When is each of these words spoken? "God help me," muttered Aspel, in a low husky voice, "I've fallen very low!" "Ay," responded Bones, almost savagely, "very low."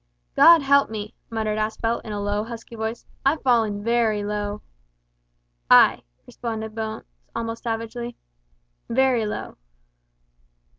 "God 0.35 0.63
help 0.63 0.89
me," 0.89 1.13
muttered 1.29 1.59
Aspel, 1.59 2.01
in 2.03 2.11
a 2.11 2.19
low 2.19 2.43
husky 2.43 2.75
voice, 2.75 3.05
"I've 3.23 3.43
fallen 3.43 3.83
very 3.83 4.23
low!" 4.23 4.63
"Ay," 5.69 6.01
responded 6.25 6.73
Bones, 6.73 7.03
almost 7.35 7.61
savagely, 7.61 8.15
"very 8.89 9.27
low." 9.27 9.57